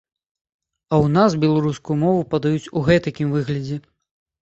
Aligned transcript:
А 0.91 0.95
ў 1.03 1.07
нас 1.17 1.31
беларускую 1.45 1.99
мову 2.07 2.27
падаюць 2.35 2.71
у 2.77 2.87
гэтакім 2.91 3.33
выглядзе. 3.39 3.83